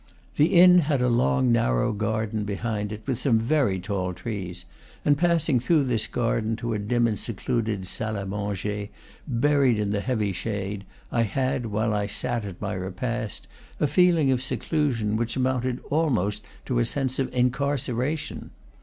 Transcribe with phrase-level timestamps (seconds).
[0.35, 4.65] The inn had a long narrow garden behind it, with some very tall trees;
[5.05, 8.89] and passing through this garden to a dim and secluded salle a manger,
[9.27, 13.45] buried in the heavy shade, I had, while I sat at my repast,
[13.79, 18.49] a feeling of seclusion which amounted almost to a sense of in carceration.